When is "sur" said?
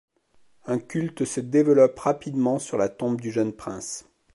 2.57-2.79